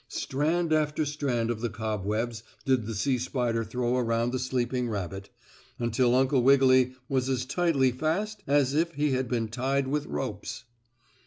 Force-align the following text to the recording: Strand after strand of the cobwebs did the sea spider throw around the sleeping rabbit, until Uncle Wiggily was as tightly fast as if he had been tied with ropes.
Strand 0.07 0.73
after 0.73 1.05
strand 1.05 1.51
of 1.51 1.61
the 1.61 1.69
cobwebs 1.69 2.41
did 2.65 2.87
the 2.87 2.95
sea 2.95 3.19
spider 3.19 3.63
throw 3.63 3.99
around 3.99 4.31
the 4.31 4.39
sleeping 4.39 4.89
rabbit, 4.89 5.29
until 5.77 6.15
Uncle 6.15 6.41
Wiggily 6.41 6.95
was 7.07 7.29
as 7.29 7.45
tightly 7.45 7.91
fast 7.91 8.41
as 8.47 8.73
if 8.73 8.95
he 8.95 9.11
had 9.11 9.27
been 9.29 9.47
tied 9.47 9.87
with 9.87 10.07
ropes. 10.07 10.63